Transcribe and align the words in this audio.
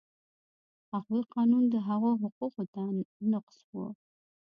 هغوی 0.91 1.21
قانون 1.33 1.63
د 1.69 1.75
هغو 1.87 2.11
حقوقو 2.21 2.61
نقض 3.31 3.57
و. 3.73 3.77